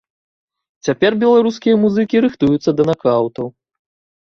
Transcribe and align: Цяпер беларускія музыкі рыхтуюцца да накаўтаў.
Цяпер 0.89 1.11
беларускія 1.25 1.75
музыкі 1.83 2.23
рыхтуюцца 2.27 2.69
да 2.81 2.91
накаўтаў. 2.93 3.47